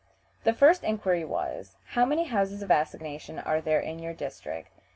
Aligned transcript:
The 0.45 0.53
first 0.53 0.83
inquiry 0.83 1.23
was, 1.23 1.77
"How 1.89 2.05
many 2.05 2.23
houses 2.23 2.63
of 2.63 2.71
assignation 2.71 3.37
are 3.37 3.61
there 3.61 3.79
in 3.79 3.99
your 3.99 4.13
district?" 4.15 4.71